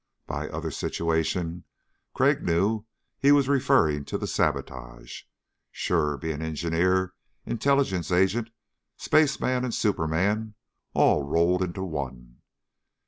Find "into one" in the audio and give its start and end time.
11.61-12.37